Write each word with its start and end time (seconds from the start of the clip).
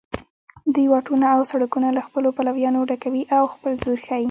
دوی 0.73 0.85
واټونه 0.89 1.25
او 1.35 1.41
سړکونه 1.51 1.87
له 1.97 2.01
خپلو 2.07 2.29
پلویانو 2.37 2.87
ډکوي 2.89 3.23
او 3.37 3.43
خپل 3.53 3.71
زور 3.83 3.97
ښیي 4.05 4.19